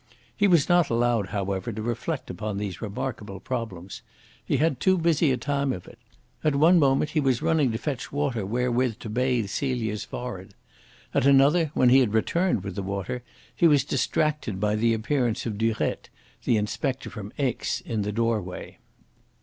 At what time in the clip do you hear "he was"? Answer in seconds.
0.35-0.67, 7.11-7.43, 13.55-13.83